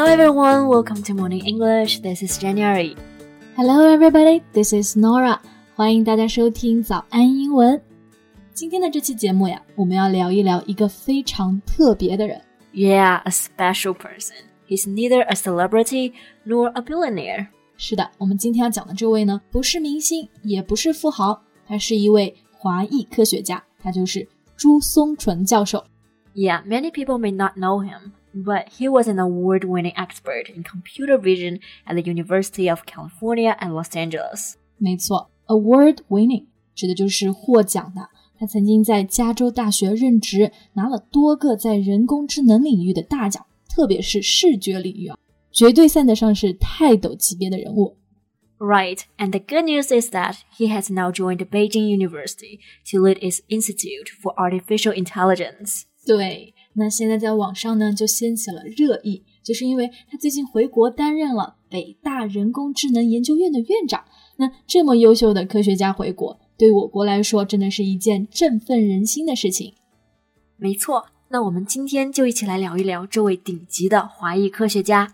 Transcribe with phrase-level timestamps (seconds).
[0.00, 2.00] Hello everyone, welcome to Morning English.
[2.00, 2.96] This is January.
[3.56, 5.38] Hello everybody, this is Nora.
[5.74, 7.80] 欢迎大家收听早安英文。
[8.54, 12.40] 今天的这期节目呀，我们要聊一聊一个非常特别的人。
[12.72, 14.36] Yeah, a special person.
[14.68, 16.12] He's neither a celebrity
[16.46, 17.48] nor a billionaire.
[17.76, 24.26] 是的，我们今天要讲的这位呢，不是明星，也不是富豪，他是一位华裔科学家，他就是
[24.56, 25.84] 朱松纯教授。
[26.34, 30.62] Yeah, many people may not know him, but he was an award winning expert in
[30.62, 34.54] computer vision at the University of California at Los Angeles.
[34.78, 38.08] 没错，award winning 指的就是获奖的。
[38.38, 45.16] 他曾经在加州大学任职，拿了多个在人工智能领域的大奖，特别是视觉领域啊，
[45.50, 47.96] 绝对算得上是泰斗级别的人物。
[48.58, 52.60] Right, and the good news is that he has now joined Beijing University
[52.90, 55.82] to lead its Institute for Artificial Intelligence.
[56.06, 64.05] 对， 那现在在网上呢就掀起了热议，就是因为他最近回国担任了北大人工智能研究院的院长。
[64.37, 69.73] 那这么优秀的科学家回国，对我国来说真的是一件振奋人心的事情。
[70.57, 75.13] 没错，那我们今天就一起来聊一聊这位顶级的华裔科学家。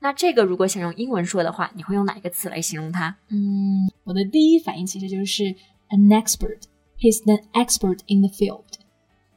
[0.00, 3.16] 那这个如果想用英文说的话，你会用哪一个词来形容它？
[3.28, 5.44] 嗯，我的第一反应其实就是
[5.90, 6.62] an expert。
[6.98, 8.64] He's an expert in the field。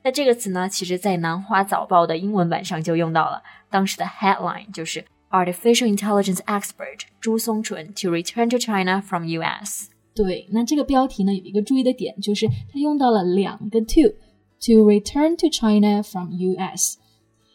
[0.04, 9.90] 那这个词呢，其实在南华早报的英文版上就用到了，当时的 headline 就是 Artificial Intelligence Expert 朱松纯 to return to China from U.S.
[10.16, 14.16] 对，那这个标题呢有一个注意的点，就是它用到了两个 to。
[14.64, 16.98] To return to China from U.S.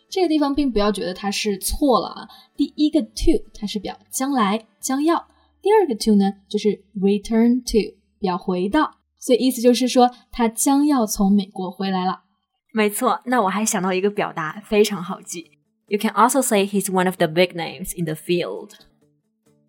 [0.08, 2.28] 这个地方并不要觉得它是错了啊。
[2.56, 5.26] 第一个 to 它是表将来将要，
[5.60, 12.22] 第二个 to 呢就是 return to 表回到，所以意思就是说他将要从美国回来了。
[12.72, 15.50] 没错，那我还想到一个表达非常好记
[15.88, 18.70] ，You can also say he's one of the big names in the field。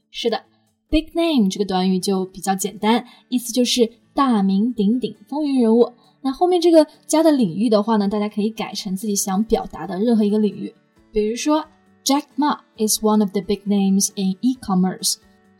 [0.09, 0.43] 是的
[0.89, 5.93] ，big name 这个短语就比较简单，意思就是大名鼎鼎、风云人物。
[6.25, 10.73] 那后面这个加的领域的话呢，大家可以改成自己想表达的任何一个领域。
[11.11, 11.63] 比如说
[12.03, 15.17] ，Jack Ma is one of the big names in e-commerce。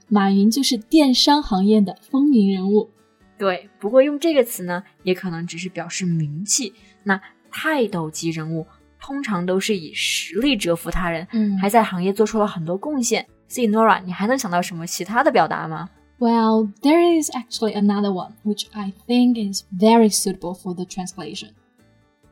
[0.08, 2.90] 马云就是电商行业的风云人物。
[3.38, 6.74] 对，不过用这个词呢，也可能只是表示名气。
[7.04, 7.22] 那
[7.52, 8.66] 泰斗级人物
[9.00, 13.24] 通常都是以实力折服他人，嗯还在行业做出了很多贡献。
[13.48, 15.88] 所以 Nora，你还能想到什么其他的表达吗？
[16.19, 21.51] Well, there is actually another one which I think is very suitable for the translation.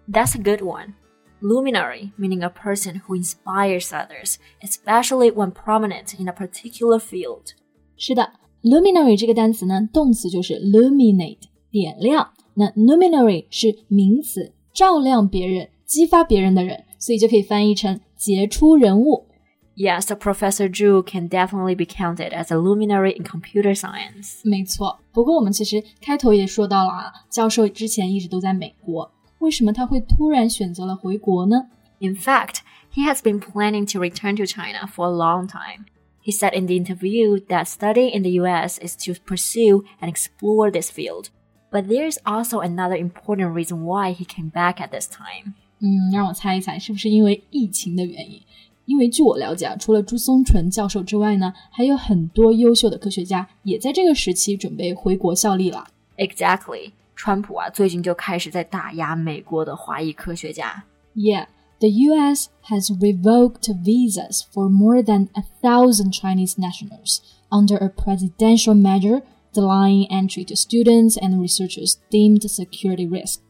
[0.07, 0.95] That's a good one.
[1.41, 7.55] Luminary, meaning a person who inspires others, especially when prominent in a particular field.
[7.97, 8.33] 是的，
[8.63, 12.33] luminary 这个单词呢，动词就是 illuminate，点亮。
[12.55, 19.27] 那 luminary 是名词，照亮别人、激发别人的人，所以就可以翻译成杰出人物。
[19.77, 24.41] Yes, so Professor Zhu can definitely be counted as a luminary in computer science.
[24.43, 31.69] 没错，不过我们其实开头也说到了啊，教授之前一直都在美国，为什么他会突然选择了回国呢？
[32.01, 32.59] In fact,
[32.93, 35.87] he has been planning to return to China for a long time.
[36.23, 40.73] He said in the interview that studying in the US is to pursue and explore
[40.73, 41.31] this field.
[41.71, 45.55] But there's also another important reason why he came back at this time.
[45.81, 48.43] 嗯，让我猜一猜，是不是因为疫情的原因？
[48.87, 55.87] 因为据我了解啊，除了朱松纯教授之外呢，还有很多优秀的科学家也在这个时期准备回国效力了。
[56.17, 56.93] Exactly.
[57.15, 60.85] 川普啊，最近就开始在打压美国的华裔科学家。
[61.15, 61.47] Yeah,
[61.81, 62.49] the U.S.
[62.69, 67.19] has revoked visas for more than a thousand Chinese nationals
[67.51, 73.41] under a presidential measure denying entry to students and researchers deemed security risk.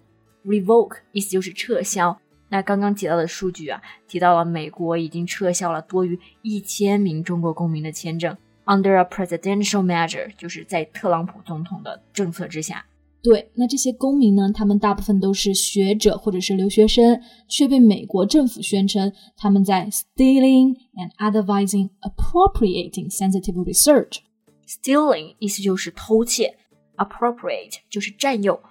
[0.44, 2.18] Revoke 意思就是撤销。
[2.53, 8.37] 那刚刚提到的数据啊，提到了美国已经撤销了多于一千名中国公民的签证。
[8.65, 12.85] Under a presidential measure，就是在特朗普总统的政策之下。
[13.23, 21.71] 对，那这些公民呢，他们大部分都是学者或者是留学生，却被美国政府宣称他们在 stealing and otherwise
[22.01, 24.19] appropriating sensitive research。
[24.67, 26.55] Stealing 意思就是偷窃
[26.97, 28.61] ，appropriate 就是占有，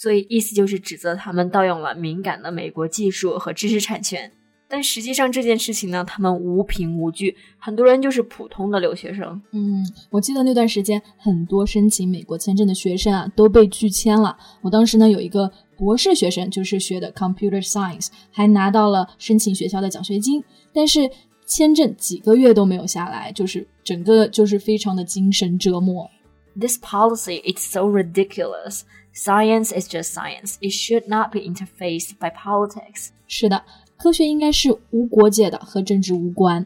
[0.00, 4.32] 所以意思就是指责他们盗用了敏感的美国技术和知识产权。
[4.66, 9.42] 但实际上这件事情呢，他们无凭无据，很多人就是普通的留学生。
[9.50, 14.34] 嗯，我记得那段时间，很多申请美国签证的学生啊都被拒签了。
[14.62, 20.42] 我当时呢有一个博士学生，就是学的 computer science，还拿到了申请学校的奖学金，
[20.72, 21.00] 但是
[21.46, 26.08] 签证几个月都没有下来，就是整个就是非常的精神折磨。
[26.57, 28.81] This policy is so ridiculous.
[29.13, 30.55] Science is just science.
[30.61, 33.09] It should not be interfaced by politics.
[33.27, 33.63] 是的。
[33.97, 36.65] 科学应该是无国界的，和政治无关。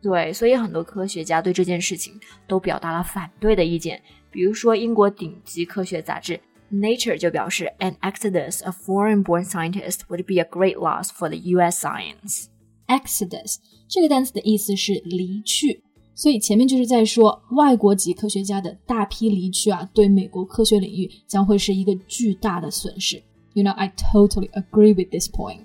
[0.00, 4.02] 对，所以很多科学家对这件事情都表达了反对的意见。
[4.30, 6.40] 比如说，英国顶级科学杂志《
[6.74, 11.84] Nature》就表示，an exodus of foreign-born scientists would be a great loss for the U.S.
[11.84, 12.46] science.
[12.86, 15.82] Exodus 这个单词的意思是离去，
[16.14, 23.22] 所以前面就是在说外国籍科学家的大批离去啊，对美国科学领域将会是一个巨大的损失。
[23.54, 25.64] You know, I totally agree with this point.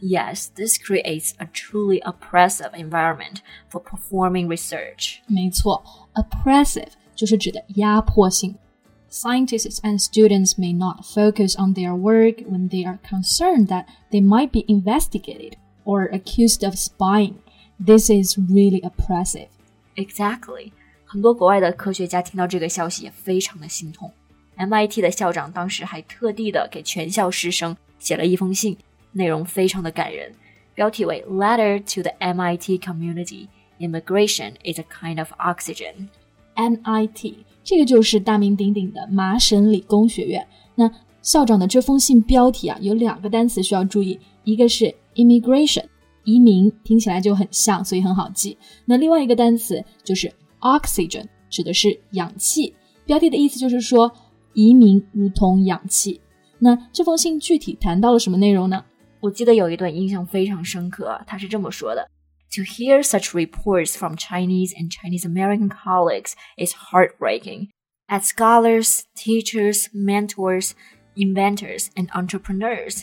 [0.00, 3.36] Yes, this creates a truly oppressive environment
[3.70, 5.18] for performing research.
[5.26, 5.82] 没错，
[6.14, 8.56] oppressive 就是指的压迫性。
[9.10, 14.50] Scientists and students may not focus on their work when they are concerned that they might
[14.50, 15.52] be investigated
[15.84, 17.34] or accused of spying.
[17.78, 19.48] This is really oppressive.
[19.99, 20.71] Exactly.
[21.05, 24.11] 很多国外的科学家听到这个消息也非常的心痛。
[24.57, 28.77] MIT 的校长当时还特地的给全校师生写了一封信，
[29.11, 30.31] 内容非常的感人，
[30.75, 33.47] 标题为 "Letter to the MIT Community:
[33.79, 36.07] Immigration is a kind of oxygen."
[36.55, 40.45] MIT 这个就是大名鼎鼎的麻省理工学院。
[40.75, 40.89] 那
[41.21, 45.85] 校长的这封信标题啊，有两个单词需要注意，一个是 immigration，
[46.28, 48.56] 移民，听起来就很像，所以很好记。
[48.86, 52.74] 那另外一个单词就是 oxygen，指的是氧气。
[53.04, 54.10] 标题的意思就是说，
[54.54, 56.20] 移民如同氧气。
[56.58, 58.84] 那这封信具体谈到了什么内容呢？
[59.20, 62.08] 我记得有一段印象非常深刻，他是这么说的：“
[62.54, 67.68] To hear such reports from Chinese and Chinese American colleagues is heartbreaking.
[68.06, 70.72] As scholars, teachers, mentors,
[71.16, 73.02] inventors, and entrepreneurs,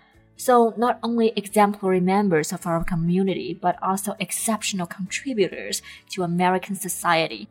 [0.37, 5.79] So not only exemplary members of our community, but also exceptional contributors
[6.15, 7.47] to American society，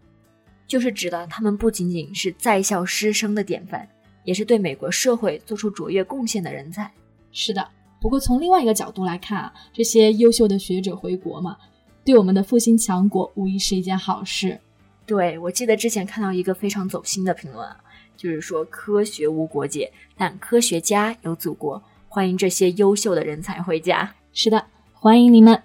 [0.66, 3.88] 就是指的他们不仅仅是在校师生的典范，
[4.24, 6.90] 也是对美国社会做出卓越贡献的人才。
[7.32, 7.68] 是的。
[8.00, 11.56] 不过从另外一个角度来看啊，这些优秀的学者回国嘛，
[12.02, 14.58] 对我们的复兴强国无疑是一件好事。
[15.04, 17.76] 对，我记得之前看到一个非常走心的评论啊，
[18.16, 21.82] 就是说科学无国界，但科学家有祖国，
[22.12, 24.12] 欢迎这些优秀的人才回家。
[24.32, 25.62] 是的，欢迎你们。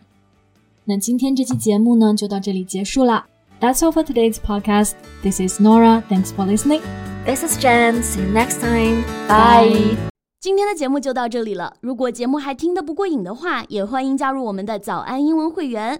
[0.83, 3.25] 那今天这期节目呢，就到这里结束了。
[3.59, 4.91] That's all for today's podcast.
[5.23, 6.03] This is Nora.
[6.07, 6.81] Thanks for listening.
[7.25, 8.03] This is Jen.
[8.03, 9.01] See you next time.
[9.27, 9.97] Bye.
[10.39, 11.77] 今天的节目就到这里了。
[11.81, 15.99] 如果节目还听得不过瘾的话，也欢迎加入我们的早安英文会员。